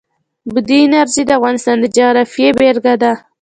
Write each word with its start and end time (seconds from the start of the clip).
بادي 0.53 0.77
انرژي 0.85 1.21
د 1.25 1.31
افغانستان 1.37 1.77
د 1.79 1.85
جغرافیې 1.95 2.49
بېلګه 2.57 2.95
ده. 3.01 3.13